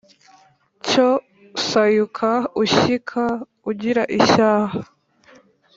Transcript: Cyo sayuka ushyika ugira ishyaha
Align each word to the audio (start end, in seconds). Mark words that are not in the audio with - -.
Cyo 0.87 1.09
sayuka 1.67 2.29
ushyika 2.63 3.23
ugira 3.69 4.03
ishyaha 4.17 4.77